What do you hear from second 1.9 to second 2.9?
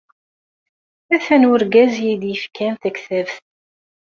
i yi-d-ifkan